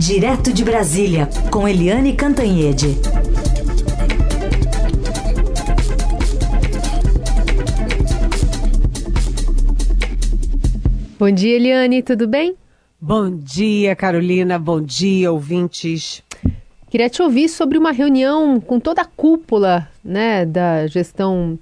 [0.00, 2.96] Direto de Brasília, com Eliane Cantanhede.
[11.18, 12.56] Bom dia, Eliane, tudo bem?
[12.98, 14.58] Bom dia, Carolina.
[14.58, 16.22] Bom dia, ouvintes.
[16.88, 21.58] Queria te ouvir sobre uma reunião com toda a cúpula né, da gestão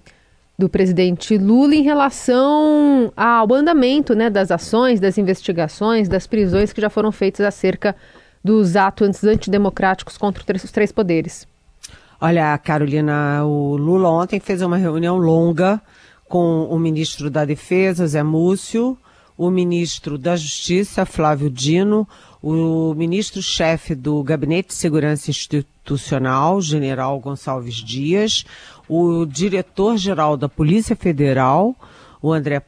[0.56, 6.80] do presidente Lula em relação ao andamento né, das ações, das investigações, das prisões que
[6.80, 7.96] já foram feitas acerca
[8.42, 11.46] dos atos antidemocráticos contra os três poderes.
[12.20, 15.80] Olha, Carolina, o Lula ontem fez uma reunião longa
[16.28, 18.98] com o ministro da Defesa, Zé Múcio,
[19.36, 22.08] o ministro da Justiça, Flávio Dino,
[22.42, 28.44] o ministro-chefe do Gabinete de Segurança Institucional, general Gonçalves Dias,
[28.88, 31.74] o diretor-geral da Polícia Federal,
[32.20, 32.60] o André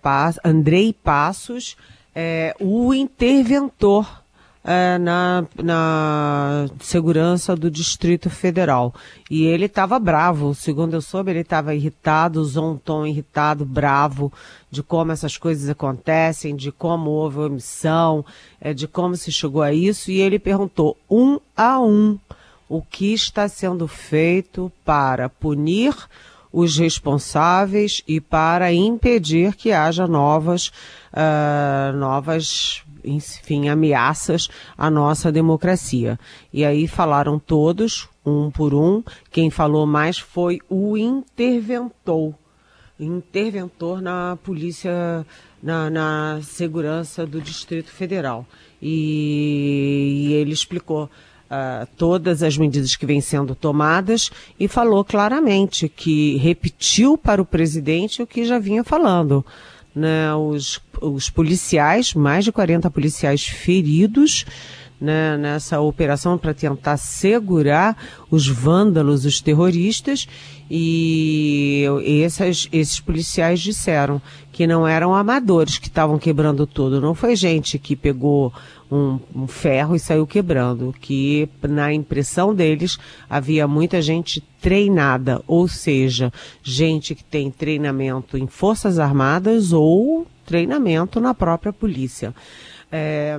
[0.44, 1.76] Andrei Passos,
[2.14, 4.22] é, o interventor
[4.64, 8.94] é, na, na segurança do Distrito Federal.
[9.30, 14.32] E ele estava bravo, segundo eu soube, ele estava irritado, usou um tom irritado, bravo,
[14.70, 18.24] de como essas coisas acontecem, de como houve omissão,
[18.60, 22.18] é, de como se chegou a isso, e ele perguntou um a um
[22.68, 25.92] o que está sendo feito para punir
[26.52, 30.68] os responsáveis e para impedir que haja novas,
[31.12, 36.18] uh, novas enfim, ameaças à nossa democracia.
[36.52, 39.02] E aí falaram todos, um por um.
[39.30, 42.34] Quem falou mais foi o interventor,
[42.98, 45.26] interventor na polícia,
[45.62, 48.46] na, na segurança do Distrito Federal.
[48.80, 51.04] E, e ele explicou
[51.50, 57.46] uh, todas as medidas que vêm sendo tomadas e falou claramente que repetiu para o
[57.46, 59.44] presidente o que já vinha falando
[59.94, 64.44] né, os, os policiais, mais de 40 policiais feridos
[65.00, 67.96] né, nessa operação para tentar segurar
[68.30, 70.28] os vândalos, os terroristas,
[70.70, 74.22] e esses, esses policiais disseram
[74.52, 78.52] que não eram amadores que estavam quebrando tudo, não foi gente que pegou
[78.90, 85.66] um, um, ferro e saiu quebrando, que na impressão deles havia muita gente treinada, ou
[85.66, 92.34] seja, gente que tem treinamento em forças armadas ou treinamento na própria polícia.
[92.92, 93.38] É,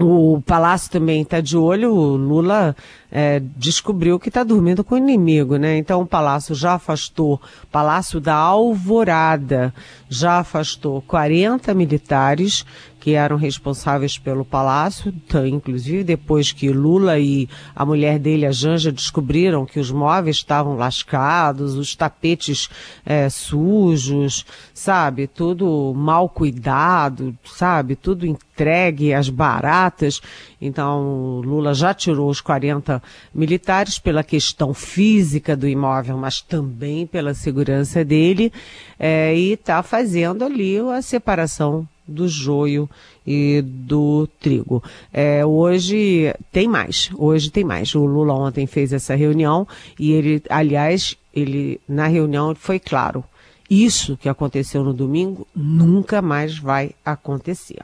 [0.00, 2.74] o Palácio também está de olho, o Lula
[3.10, 5.76] é, descobriu que está dormindo com o inimigo, né?
[5.76, 9.72] Então o Palácio já afastou, Palácio da Alvorada
[10.08, 12.64] já afastou 40 militares
[13.02, 15.12] que eram responsáveis pelo palácio,
[15.44, 20.76] inclusive depois que Lula e a mulher dele, a Janja, descobriram que os móveis estavam
[20.76, 22.70] lascados, os tapetes
[23.04, 30.22] é, sujos, sabe, tudo mal cuidado, sabe, tudo entregue às baratas.
[30.60, 33.02] Então, Lula já tirou os 40
[33.34, 38.52] militares pela questão física do imóvel, mas também pela segurança dele,
[38.96, 42.88] é, e está fazendo ali a separação do joio
[43.26, 44.82] e do trigo.
[45.12, 47.94] É, hoje tem mais, hoje tem mais.
[47.94, 49.66] O Lula ontem fez essa reunião
[49.98, 53.24] e ele, aliás, ele na reunião foi claro,
[53.70, 57.82] isso que aconteceu no domingo nunca mais vai acontecer.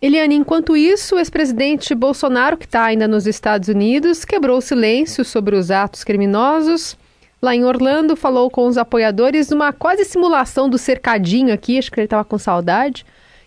[0.00, 5.24] Eliane, enquanto isso, o ex-presidente Bolsonaro, que está ainda nos Estados Unidos, quebrou o silêncio
[5.24, 6.96] sobre os atos criminosos
[7.40, 12.00] lá em Orlando, falou com os apoiadores numa quase simulação do cercadinho aqui, acho que
[12.00, 13.04] ele estava com saudade.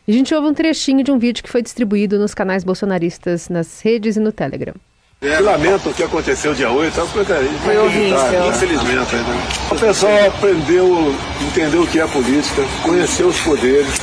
[0.08, 3.50] E a gente ouve um trechinho de um vídeo que foi distribuído nos canais bolsonaristas,
[3.50, 4.74] nas redes e no Telegram.
[5.22, 8.48] Eu lamento o que aconteceu dia 8, é foi horrível.
[8.48, 9.48] Infelizmente, né?
[9.70, 14.00] O pessoal aprendeu, entendeu o que é política, conheceu os poderes.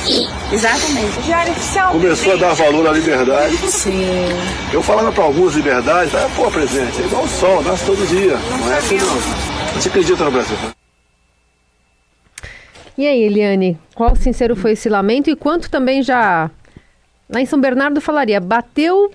[0.53, 1.19] Exatamente.
[1.23, 1.91] Diário oficial.
[1.93, 3.57] Começou a dar valor à liberdade.
[3.57, 4.05] Sim.
[4.71, 8.37] Eu falava para alguns liberdades, ah, pô, presidente, é igual o sol, nasce todo dia.
[8.37, 9.73] Não, não é assim não.
[9.73, 10.57] Você acredita no Brasil?
[12.95, 16.51] E aí, Eliane, qual sincero foi esse lamento e quanto também já,
[17.27, 19.11] lá em São Bernardo falaria, bateu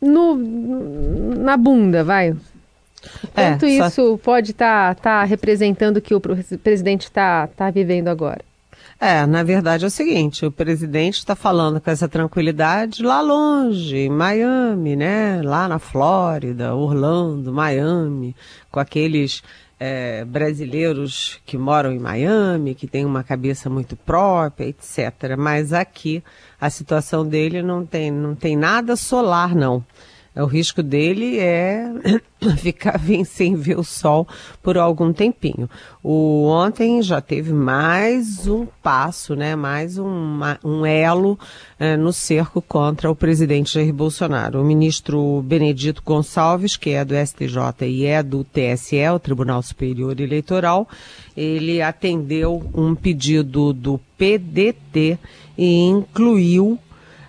[0.00, 0.36] no,
[1.36, 2.34] na bunda, vai?
[3.34, 4.16] Quanto é, isso só...
[4.16, 8.40] pode estar tá, tá representando o que o presidente está tá vivendo agora?
[8.98, 13.94] É, na verdade é o seguinte, o presidente está falando com essa tranquilidade lá longe,
[13.94, 15.42] em Miami, né?
[15.42, 18.34] Lá na Flórida, Orlando, Miami,
[18.70, 19.42] com aqueles
[19.78, 25.36] é, brasileiros que moram em Miami, que têm uma cabeça muito própria, etc.
[25.38, 26.22] Mas aqui
[26.60, 29.84] a situação dele não tem, não tem nada solar, não.
[30.36, 31.90] O risco dele é
[32.58, 34.28] ficar sem ver o sol
[34.62, 35.68] por algum tempinho.
[36.02, 39.56] O ontem já teve mais um passo, né?
[39.56, 41.38] Mais um, um elo
[41.78, 44.60] é, no cerco contra o presidente Jair Bolsonaro.
[44.60, 50.20] O ministro Benedito Gonçalves, que é do STJ e é do TSE, o Tribunal Superior
[50.20, 50.86] Eleitoral,
[51.34, 55.18] ele atendeu um pedido do PDT
[55.56, 56.78] e incluiu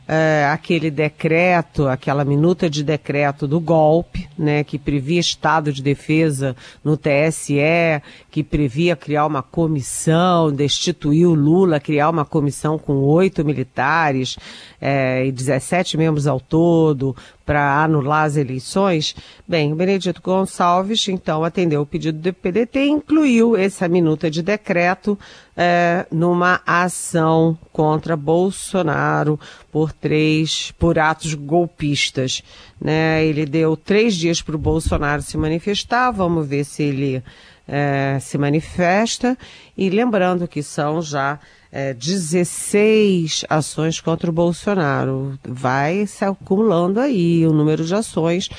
[0.08, 6.56] é, aquele decreto, aquela minuta de decreto do golpe, né, que previa estado de defesa
[6.84, 8.02] no TSE,
[8.38, 14.38] que previa criar uma comissão, destituir o Lula, criar uma comissão com oito militares
[14.80, 19.16] é, e 17 membros ao todo para anular as eleições.
[19.48, 24.44] Bem, o Benedito Gonçalves, então, atendeu o pedido do PDT e incluiu essa minuta de
[24.44, 25.18] decreto
[25.56, 29.40] é, numa ação contra Bolsonaro
[29.72, 32.44] por três, por atos golpistas.
[32.80, 33.26] Né?
[33.26, 37.24] Ele deu três dias para o Bolsonaro se manifestar, vamos ver se ele
[37.68, 39.38] é, se manifesta.
[39.78, 41.40] E lembrando que são já
[41.72, 45.38] é, 16 ações contra o Bolsonaro.
[45.48, 48.50] Vai se acumulando aí o número de ações.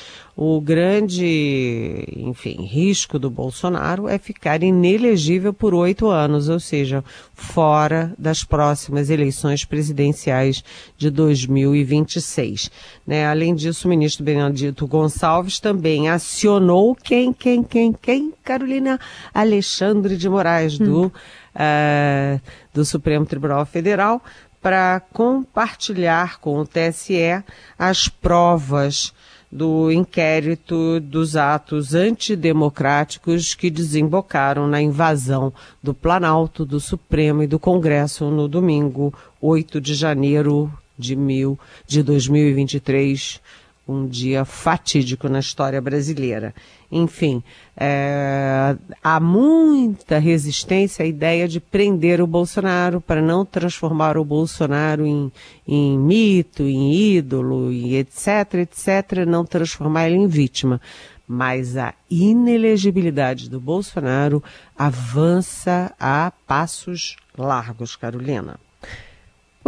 [0.41, 7.03] O grande, enfim, risco do Bolsonaro é ficar inelegível por oito anos, ou seja,
[7.33, 10.63] fora das próximas eleições presidenciais
[10.97, 12.71] de 2026.
[13.05, 13.27] Né?
[13.27, 18.33] Além disso, o ministro Benedito Gonçalves também acionou quem, quem, quem, quem?
[18.41, 18.97] Carolina
[19.33, 20.85] Alexandre de Moraes, hum.
[20.85, 22.41] do, uh,
[22.73, 24.23] do Supremo Tribunal Federal,
[24.61, 27.43] para compartilhar com o TSE
[27.77, 29.13] as provas
[29.51, 35.51] do inquérito dos atos antidemocráticos que desembocaram na invasão
[35.81, 41.57] do Planalto, do Supremo e do Congresso no domingo 8 de janeiro de, mil,
[41.87, 43.41] de 2023,
[43.87, 46.53] um dia fatídico na história brasileira.
[46.91, 47.43] Enfim,
[47.77, 55.05] é, há muita resistência à ideia de prender o Bolsonaro para não transformar o Bolsonaro
[55.05, 55.31] em,
[55.67, 60.81] em mito, em ídolo, e etc, etc, não transformar ele em vítima.
[61.27, 64.43] Mas a inelegibilidade do Bolsonaro
[64.75, 68.59] avança a passos largos, Carolina.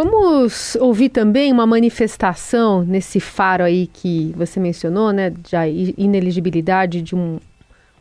[0.04, 7.16] Vamos ouvir também uma manifestação nesse faro aí que você mencionou, né, de ineligibilidade de
[7.16, 7.38] um,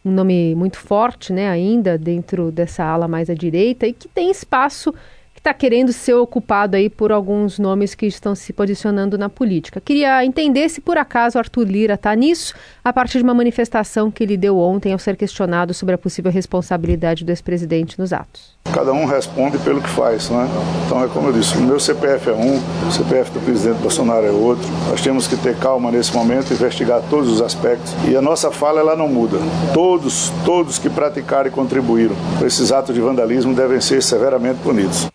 [0.03, 4.31] um nome muito forte, né, ainda dentro dessa ala mais à direita e que tem
[4.31, 4.95] espaço
[5.41, 9.81] está querendo ser ocupado aí por alguns nomes que estão se posicionando na política.
[9.81, 12.55] Queria entender se por acaso Arthur Lira está nisso,
[12.85, 16.31] a partir de uma manifestação que ele deu ontem ao ser questionado sobre a possível
[16.31, 18.55] responsabilidade do ex-presidente nos atos.
[18.71, 20.47] Cada um responde pelo que faz, né?
[20.85, 24.27] Então é como eu disse, o meu CPF é um, o CPF do presidente Bolsonaro
[24.27, 24.69] é outro.
[24.91, 28.81] Nós temos que ter calma nesse momento, investigar todos os aspectos e a nossa fala
[28.81, 29.39] ela não muda.
[29.73, 35.09] Todos, todos que praticaram e contribuíram para esses atos de vandalismo devem ser severamente punidos.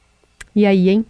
[0.56, 1.06] E aí, hein?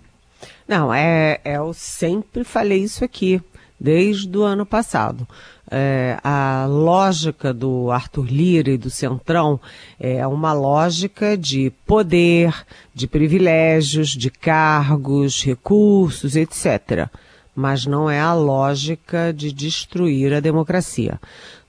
[0.67, 3.39] Não, é, é, eu sempre falei isso aqui,
[3.79, 5.27] desde o ano passado.
[5.69, 9.59] É, a lógica do Arthur Lira e do Centrão
[9.99, 17.09] é uma lógica de poder, de privilégios, de cargos, recursos, etc.
[17.55, 21.19] Mas não é a lógica de destruir a democracia.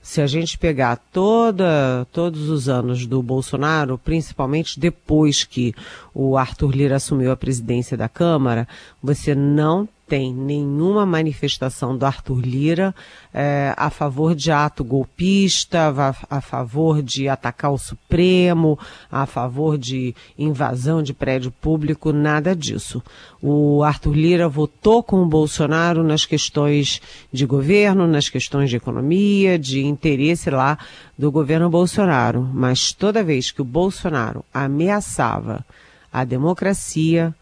[0.01, 5.73] Se a gente pegar toda, todos os anos do Bolsonaro, principalmente depois que
[6.13, 8.67] o Arthur Lira assumiu a presidência da Câmara,
[9.01, 12.95] você não tem nenhuma manifestação do Arthur Lira
[13.33, 18.79] é, a favor de ato golpista, a, a, favor de atacar o Supremo,
[19.11, 23.03] a favor de invasão de prédio público, nada disso.
[23.41, 29.59] O Arthur Lira votou com o Bolsonaro nas questões de governo, nas questões de economia,
[29.59, 30.77] de interesse lá
[31.17, 32.49] do governo Bolsonaro.
[32.53, 35.65] Mas toda vez que o Bolsonaro ameaçava
[36.11, 37.35] a democracia,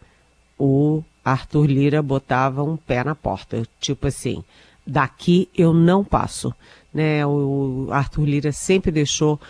[0.58, 4.44] o Arthur Lira botava um pé na porta, tipo assim,
[4.86, 6.54] daqui eu não passo.
[6.94, 7.26] Né?
[7.26, 9.40] O Arthur Lira sempre deixou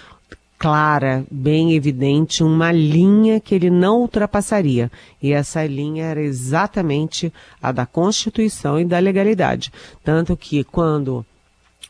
[0.59, 4.90] clara, bem evidente, uma linha que ele não ultrapassaria.
[5.23, 7.30] E essa linha era exatamente
[7.61, 9.71] a da Constituição e da legalidade.
[10.02, 11.26] Tanto que quando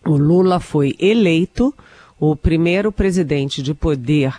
[0.05, 1.73] o Lula foi eleito,
[2.19, 4.35] o primeiro presidente de poder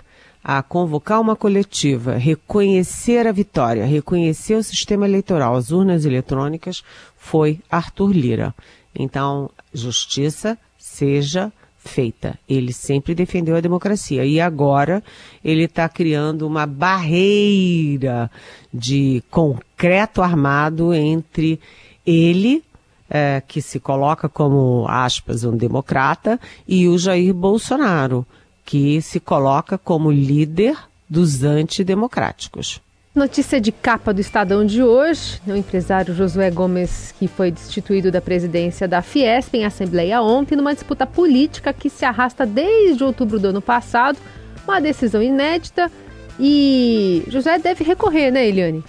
[0.47, 6.85] a convocar uma coletiva, reconhecer a vitória, reconhecer o sistema eleitoral, as urnas eletrônicas,
[7.17, 8.55] foi Arthur Lira.
[8.97, 12.39] Então, justiça seja feita.
[12.47, 15.03] Ele sempre defendeu a democracia e agora
[15.43, 18.31] ele está criando uma barreira
[18.73, 21.59] de concreto armado entre
[22.05, 22.63] ele
[23.09, 28.25] é, que se coloca como, aspas, um democrata, e o Jair Bolsonaro,
[28.67, 30.77] que se coloca como líder
[31.09, 32.81] dos antidemocráticos.
[33.15, 38.21] Notícia de capa do Estadão de hoje: o empresário Josué Gomes, que foi destituído da
[38.21, 43.47] presidência da Fiesp em assembleia ontem, numa disputa política que se arrasta desde outubro do
[43.47, 44.19] ano passado,
[44.67, 45.89] uma decisão inédita.
[46.37, 48.83] E José deve recorrer, né, Eliane?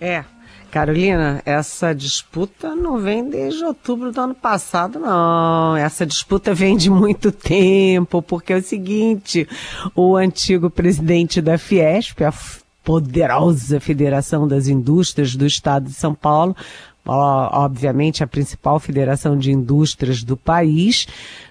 [0.00, 0.24] É.
[0.70, 5.76] Carolina, essa disputa não vem desde outubro do ano passado, não.
[5.76, 9.46] Essa disputa vem de muito tempo, porque é o seguinte:
[9.94, 12.32] o antigo presidente da Fiesp, a
[12.84, 16.56] poderosa Federação das Indústrias do Estado de São Paulo,
[17.06, 21.06] obviamente a principal federação de indústrias do país,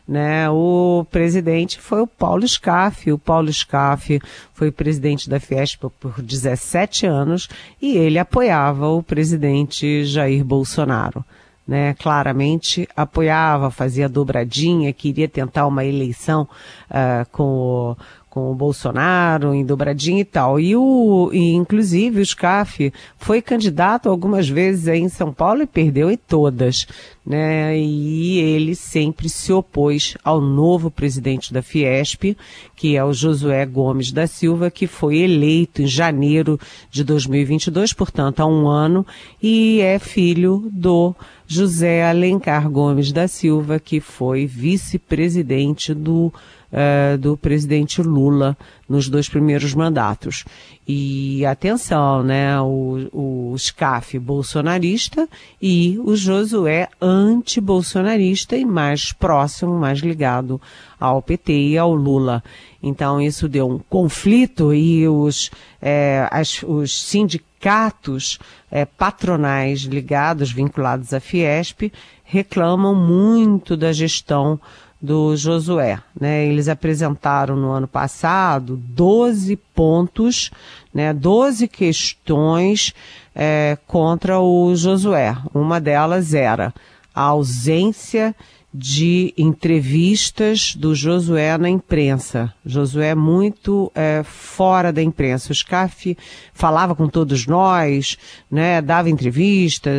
[0.08, 0.50] né?
[0.50, 3.12] O presidente foi o Paulo Scaff.
[3.12, 4.20] O Paulo Scaff
[4.54, 7.48] foi presidente da Fiesp por 17 anos
[7.82, 11.24] e ele apoiava o presidente Jair Bolsonaro.
[11.68, 16.50] Né, claramente apoiava, fazia dobradinha, queria tentar uma eleição
[16.90, 17.96] uh, com o
[18.40, 20.60] com o Bolsonaro em dobradinha e tal.
[20.60, 25.68] E o, e inclusive o SCAF foi candidato algumas vezes aí em São Paulo e
[25.68, 26.88] perdeu em todas,
[27.26, 27.78] né?
[27.78, 32.36] E ele sempre se opôs ao novo presidente da Fiesp,
[32.76, 36.60] que é o Josué Gomes da Silva, que foi eleito em janeiro
[36.90, 39.06] de 2022, portanto há um ano,
[39.42, 41.16] e é filho do
[41.48, 46.34] José Alencar Gomes da Silva, que foi vice-presidente do
[46.72, 48.58] uh, do presidente Lula
[48.90, 50.44] nos dois primeiros mandatos.
[50.88, 52.60] E atenção, né?
[52.60, 55.30] O, o SCAF bolsonarista
[55.62, 60.60] e o Josué anti-bolsonarista e mais próximo, mais ligado
[61.00, 62.44] ao PT e ao Lula.
[62.82, 68.40] Então isso deu um conflito e os, é, as, os sindicatos
[68.72, 71.92] é, patronais ligados, vinculados à Fiesp,
[72.30, 74.60] reclamam muito da gestão
[75.02, 76.00] do Josué.
[76.20, 76.46] Né?
[76.46, 80.52] Eles apresentaram no ano passado 12 pontos,
[80.94, 81.12] né?
[81.12, 82.94] 12 questões
[83.34, 85.36] é, contra o Josué.
[85.54, 86.72] Uma delas era
[87.16, 88.36] a ausência
[88.72, 92.54] de entrevistas do Josué na imprensa.
[92.64, 95.52] Josué muito é, fora da imprensa.
[95.52, 96.16] O SCAF
[96.54, 98.16] falava com todos nós,
[98.52, 99.90] né, dava entrevista,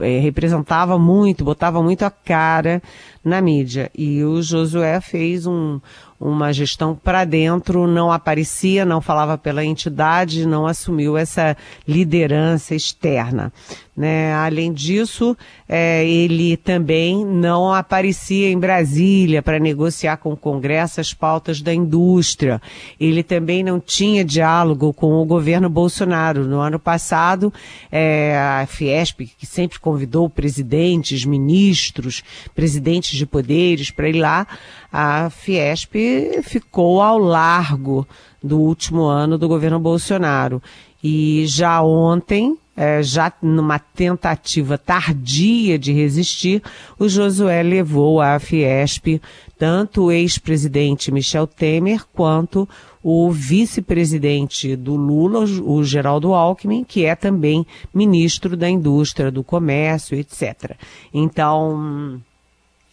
[0.00, 2.82] é, representava muito, botava muito a cara
[3.24, 3.90] na mídia.
[3.96, 5.80] E o Josué fez um,
[6.20, 11.56] uma gestão para dentro, não aparecia, não falava pela entidade, não assumiu essa
[11.86, 13.52] liderança externa.
[13.96, 14.34] Né?
[14.34, 15.36] Além disso,
[15.68, 21.72] é, ele também não aparecia em Brasília para negociar com o Congresso as pautas da
[21.72, 22.60] indústria.
[22.98, 26.44] Ele também não tinha diálogo com o governo Bolsonaro.
[26.44, 27.52] No ano passado,
[27.90, 34.46] é, a Fiesp, que sempre convidou presidentes, ministros, presidentes de poderes para ir lá,
[34.92, 35.94] a Fiesp
[36.42, 38.06] ficou ao largo
[38.42, 40.62] do último ano do governo Bolsonaro.
[41.02, 46.62] E já ontem, é, já numa tentativa tardia de resistir,
[46.98, 49.20] o Josué levou à Fiesp
[49.58, 52.68] tanto o ex-presidente Michel Temer quanto
[53.02, 60.18] o vice-presidente do Lula, o Geraldo Alckmin, que é também ministro da Indústria, do Comércio,
[60.18, 60.74] etc.
[61.12, 62.18] Então,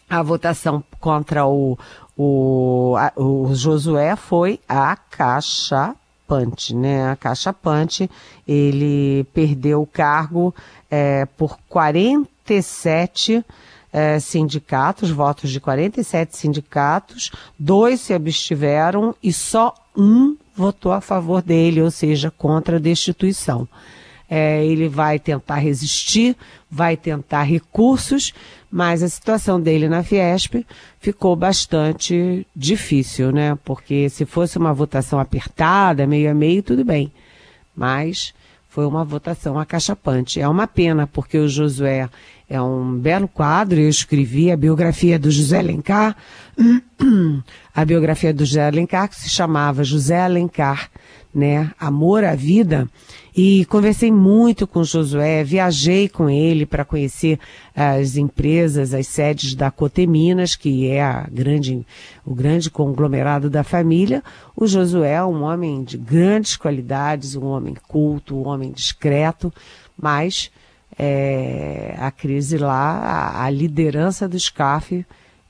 [0.09, 1.77] a votação contra o,
[2.17, 5.95] o, a, o Josué foi a Caixa
[6.27, 7.09] Pante, né?
[7.09, 8.09] A Caixa Pante,
[8.47, 10.53] ele perdeu o cargo
[10.89, 13.43] é, por 47
[13.91, 21.41] é, sindicatos, votos de 47 sindicatos, dois se abstiveram e só um votou a favor
[21.41, 23.67] dele, ou seja, contra a destituição.
[24.29, 26.37] É, ele vai tentar resistir,
[26.69, 28.33] vai tentar recursos,
[28.71, 30.65] mas a situação dele na Fiesp
[30.99, 33.57] ficou bastante difícil, né?
[33.65, 37.11] Porque se fosse uma votação apertada, meio a meio, tudo bem.
[37.75, 38.33] Mas
[38.69, 40.39] foi uma votação acachapante.
[40.39, 42.07] É uma pena, porque o Josué
[42.49, 43.77] é um belo quadro.
[43.77, 46.15] Eu escrevi a biografia do José Alencar,
[47.75, 50.89] a biografia do José Alencar, que se chamava José Alencar,
[51.35, 51.71] né?
[51.77, 52.87] Amor à Vida.
[53.35, 57.39] E conversei muito com Josué, viajei com ele para conhecer
[57.73, 61.85] as empresas, as sedes da Coteminas, que é a grande,
[62.25, 64.21] o grande conglomerado da família.
[64.55, 69.53] O Josué é um homem de grandes qualidades, um homem culto, um homem discreto,
[69.97, 70.51] mas
[70.99, 75.05] é, a crise lá, a, a liderança do SCAF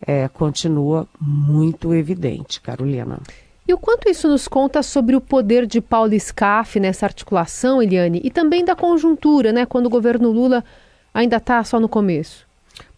[0.05, 3.19] é, continua muito evidente, Carolina.
[3.68, 8.20] E o quanto isso nos conta sobre o poder de Paulo Scaff nessa articulação, Eliane,
[8.24, 10.63] e também da conjuntura, né, quando o governo Lula
[11.13, 12.48] ainda está só no começo?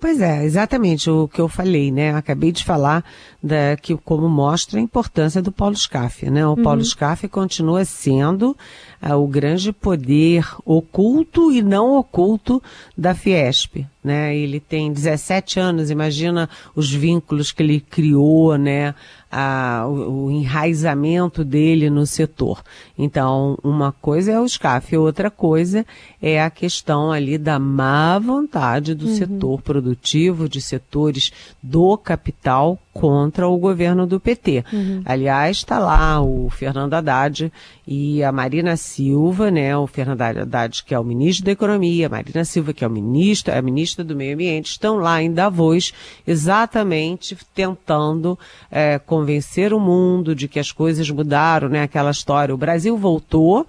[0.04, 2.14] Pois é, exatamente o que eu falei, né?
[2.14, 3.06] Acabei de falar
[3.42, 6.46] da, que como mostra a importância do Paulo Scaff, né?
[6.46, 6.62] O uhum.
[6.62, 8.54] Paulo Scaff continua sendo
[9.02, 12.62] uh, o grande poder oculto e não oculto
[12.98, 14.36] da Fiesp, né?
[14.36, 18.94] Ele tem 17 anos, imagina os vínculos que ele criou, né?
[19.34, 22.62] a, o, o, enraizamento dele no setor.
[22.96, 25.84] Então, uma coisa é o SCAF, outra coisa
[26.22, 29.16] é a questão ali da má vontade do uhum.
[29.16, 31.32] setor produtivo, de setores
[31.62, 34.64] do capital contra o governo do PT.
[34.72, 35.02] Uhum.
[35.04, 37.52] Aliás, está lá o Fernando Haddad
[37.88, 39.76] e a Marina Silva, né?
[39.76, 42.92] O Fernando Haddad, que é o ministro da Economia, a Marina Silva, que é o
[42.92, 45.92] ministro, a ministra do Meio Ambiente, estão lá em Davos,
[46.26, 48.38] exatamente tentando
[48.70, 51.82] é, convencer o mundo de que as coisas mudaram, né?
[51.82, 53.66] Aquela história, o Brasil voltou,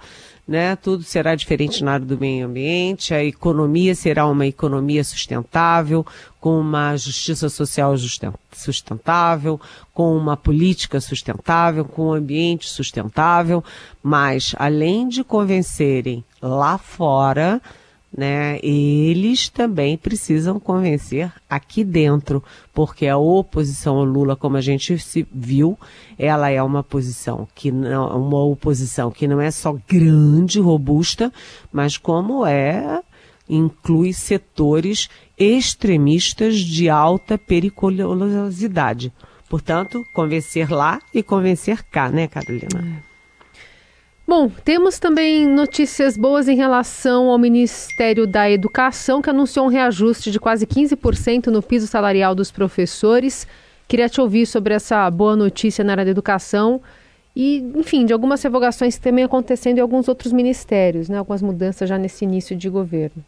[0.47, 0.77] né?
[0.77, 6.07] Tudo será diferente na área do meio ambiente, a economia será uma economia sustentável,
[6.41, 7.95] com uma justiça social
[8.53, 9.59] sustentável,
[9.95, 13.65] com uma política sustentável, com um ambiente sustentável,
[14.03, 17.63] mas além de convencerem lá fora,
[18.17, 22.43] né, eles também precisam convencer aqui dentro,
[22.73, 24.97] porque a oposição ao Lula, como a gente
[25.33, 25.77] viu,
[26.17, 31.33] ela é uma posição que não, uma oposição que não é só grande, robusta,
[31.73, 33.03] mas como é
[33.49, 39.13] inclui setores extremistas de alta periculosidade.
[39.49, 43.03] Portanto, convencer lá e convencer cá, né, Carolina?
[43.11, 43.14] É.
[44.27, 50.31] Bom, temos também notícias boas em relação ao Ministério da Educação, que anunciou um reajuste
[50.31, 53.47] de quase 15% no piso salarial dos professores.
[53.87, 56.81] Queria te ouvir sobre essa boa notícia na área da educação
[57.37, 61.19] e, enfim, de algumas revogações também acontecendo em alguns outros ministérios, né?
[61.19, 63.23] Algumas mudanças já nesse início de governo.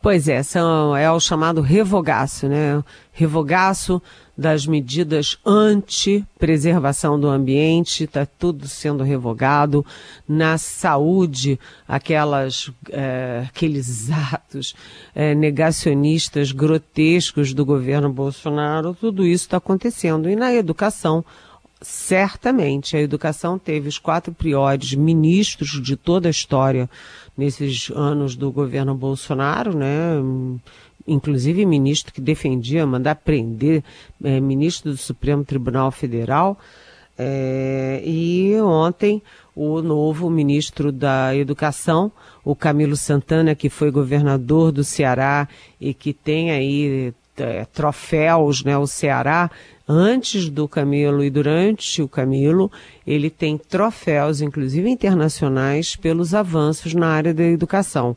[0.00, 2.84] Pois é, são, é o chamado revogaço, né?
[3.10, 4.00] Revogaço
[4.36, 9.84] das medidas anti-preservação do ambiente, está tudo sendo revogado.
[10.28, 14.74] Na saúde, aquelas, é, aqueles atos
[15.14, 20.28] é, negacionistas grotescos do governo Bolsonaro, tudo isso está acontecendo.
[20.28, 21.24] E na educação,
[21.80, 26.90] certamente, a educação teve os quatro piores ministros de toda a história
[27.36, 30.16] nesses anos do governo Bolsonaro, né?
[31.06, 33.82] Inclusive ministro que defendia mandar prender
[34.22, 36.58] é, ministro do Supremo Tribunal Federal.
[37.18, 39.22] É, e ontem
[39.54, 42.12] o novo ministro da Educação,
[42.44, 45.48] o Camilo Santana, que foi governador do Ceará
[45.80, 48.76] e que tem aí é, troféus, né?
[48.76, 49.50] O Ceará,
[49.88, 52.70] antes do Camilo e durante o Camilo,
[53.06, 58.16] ele tem troféus, inclusive internacionais, pelos avanços na área da educação.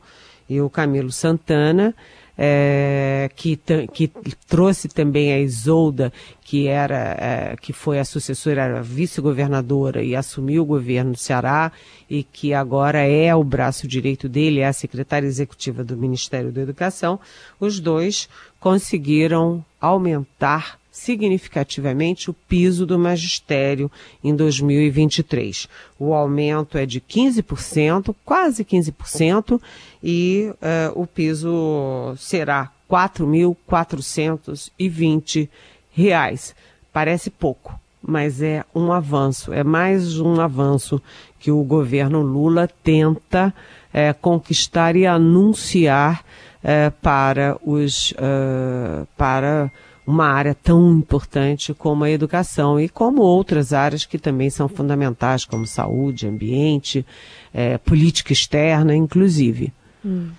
[0.49, 1.95] E o Camilo Santana
[2.41, 3.59] é, que,
[3.91, 4.07] que
[4.47, 10.63] trouxe também a Isolda, que era, é, que foi a sucessora, era vice-governadora e assumiu
[10.63, 11.69] o governo do Ceará
[12.09, 16.61] e que agora é o braço direito dele, é a secretária executiva do Ministério da
[16.61, 17.19] Educação,
[17.59, 23.89] os dois conseguiram aumentar significativamente o piso do magistério
[24.23, 25.67] em 2023.
[25.97, 29.61] O aumento é de 15%, quase 15%,
[30.03, 35.47] e uh, o piso será R$ 4.420.
[36.91, 40.99] Parece pouco, mas é um avanço, é mais um avanço
[41.39, 43.53] que o governo Lula tenta
[43.93, 46.25] é, conquistar e anunciar
[46.63, 49.71] é, para os uh, para
[50.09, 55.45] uma área tão importante como a educação e como outras áreas que também são fundamentais,
[55.45, 57.05] como saúde, ambiente,
[57.53, 59.71] é, política externa, inclusive.
[60.03, 60.29] Hum.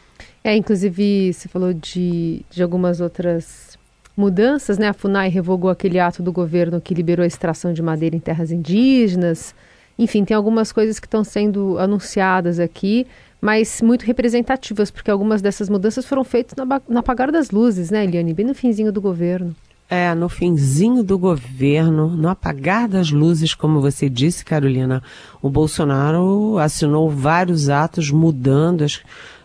[0.43, 3.79] É, inclusive, você falou de, de algumas outras
[4.17, 4.89] mudanças, né?
[4.89, 8.51] A FUNAI revogou aquele ato do governo que liberou a extração de madeira em terras
[8.51, 9.55] indígenas.
[9.97, 13.07] Enfim, tem algumas coisas que estão sendo anunciadas aqui,
[13.41, 16.55] mas muito representativas, porque algumas dessas mudanças foram feitas
[16.89, 18.35] no apagar das luzes, né, Eliane?
[18.35, 19.55] Bem no finzinho do governo.
[19.89, 25.03] É, no finzinho do governo, no apagar das luzes, como você disse, Carolina,
[25.43, 29.01] o Bolsonaro assinou vários atos mudando as,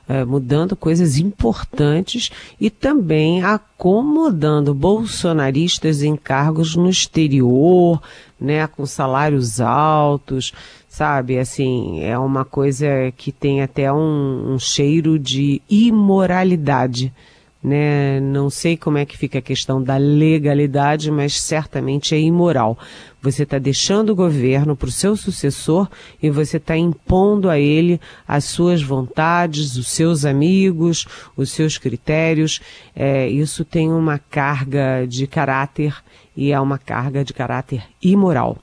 [0.07, 2.31] é, mudando coisas importantes
[2.61, 7.99] e também acomodando bolsonaristas em cargos no exterior,
[8.39, 10.53] né, com salários altos,
[10.95, 11.37] sabe?
[11.37, 17.13] Assim, é uma coisa que tem até um, um cheiro de imoralidade
[17.65, 18.19] né?
[18.19, 22.77] Não sei como é que fica a questão da legalidade, mas certamente é imoral.
[23.23, 25.89] Você está deixando o governo para o seu sucessor
[26.21, 32.61] e você está impondo a ele as suas vontades, os seus amigos, os seus critérios.
[32.95, 35.95] É, isso tem uma carga de caráter
[36.37, 38.59] e é uma carga de caráter imoral.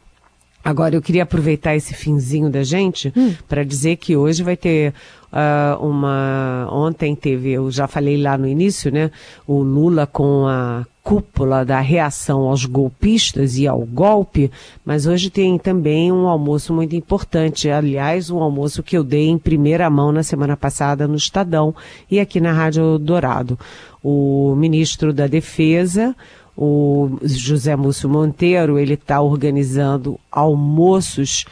[0.64, 3.34] Agora, eu queria aproveitar esse finzinho da gente hum.
[3.48, 4.94] para dizer que hoje vai ter
[5.32, 6.68] uh, uma.
[6.70, 9.10] Ontem teve, eu já falei lá no início, né?
[9.46, 14.50] O Lula com a cúpula da reação aos golpistas e ao golpe,
[14.84, 17.68] mas hoje tem também um almoço muito importante.
[17.68, 21.74] Aliás, um almoço que eu dei em primeira mão na semana passada no Estadão
[22.08, 23.58] e aqui na Rádio Dourado.
[24.00, 26.14] O ministro da Defesa,
[26.56, 31.44] o José Múcio Monteiro, ele está organizando almoços,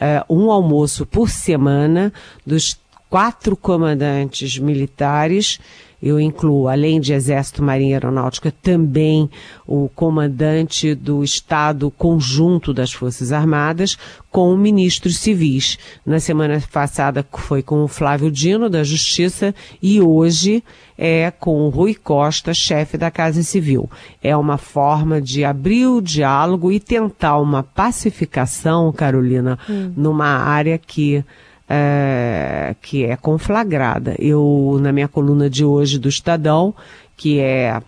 [0.00, 2.12] uh, um almoço por semana
[2.44, 5.58] dos quatro comandantes militares
[6.02, 9.28] eu incluo, além de Exército, Marinha e Aeronáutica, também
[9.66, 13.96] o comandante do Estado Conjunto das Forças Armadas,
[14.30, 15.78] com ministros civis.
[16.06, 20.62] Na semana passada foi com o Flávio Dino, da Justiça, e hoje
[20.96, 23.90] é com o Rui Costa, chefe da Casa Civil.
[24.22, 29.92] É uma forma de abrir o diálogo e tentar uma pacificação, Carolina, hum.
[29.96, 31.24] numa área que
[31.68, 34.14] é, que é conflagrada.
[34.18, 36.74] Eu, na minha coluna de hoje do Estadão,
[37.16, 37.80] que é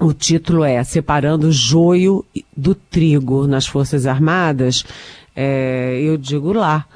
[0.00, 2.24] o título é Separando o Joio
[2.56, 4.84] do Trigo nas Forças Armadas,
[5.36, 6.86] é, eu digo lá,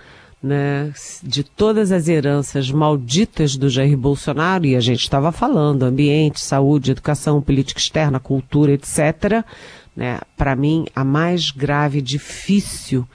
[0.42, 6.40] né, de todas as heranças malditas do Jair Bolsonaro, e a gente estava falando, ambiente,
[6.40, 9.44] saúde, educação, política externa, cultura, etc.,
[9.96, 13.06] né, para mim, a mais grave, difícil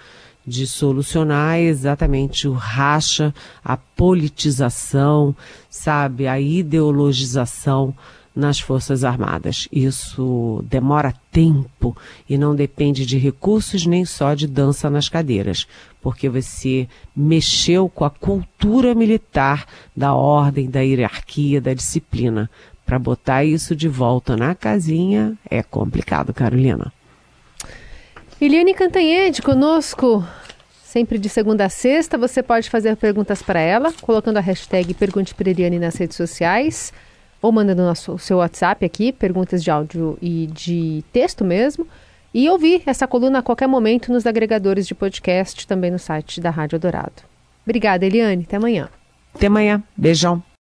[0.45, 5.35] de solucionar exatamente o racha, a politização,
[5.69, 7.95] sabe, a ideologização
[8.35, 9.67] nas Forças Armadas.
[9.71, 11.95] Isso demora tempo
[12.27, 15.67] e não depende de recursos nem só de dança nas cadeiras,
[16.01, 22.49] porque você mexeu com a cultura militar da ordem, da hierarquia, da disciplina.
[22.85, 26.91] Para botar isso de volta na casinha é complicado, Carolina.
[28.45, 30.21] Eliane Cantanhede conosco,
[30.83, 32.17] sempre de segunda a sexta.
[32.17, 36.91] Você pode fazer perguntas para ela, colocando a hashtag Pergunte para Eliane nas redes sociais,
[37.41, 41.87] ou mandando o seu WhatsApp aqui, perguntas de áudio e de texto mesmo.
[42.33, 46.49] E ouvir essa coluna a qualquer momento nos agregadores de podcast, também no site da
[46.49, 47.23] Rádio Dourado.
[47.65, 48.43] Obrigada, Eliane.
[48.45, 48.89] Até amanhã.
[49.33, 49.81] Até amanhã.
[49.95, 50.43] Beijão.